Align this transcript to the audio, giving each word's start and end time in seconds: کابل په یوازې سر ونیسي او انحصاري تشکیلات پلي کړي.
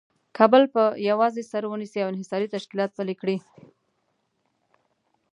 کابل 0.37 0.63
په 0.73 0.83
یوازې 1.09 1.43
سر 1.51 1.63
ونیسي 1.67 1.99
او 2.01 2.09
انحصاري 2.11 2.47
تشکیلات 2.55 2.89
پلي 2.97 3.15
کړي. 3.21 3.37